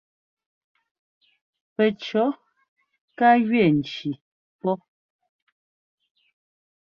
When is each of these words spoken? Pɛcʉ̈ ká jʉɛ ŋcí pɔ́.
Pɛcʉ̈ 1.75 2.25
ká 3.17 3.27
jʉɛ 3.45 3.63
ŋcí 3.77 4.09
pɔ́. 4.59 4.75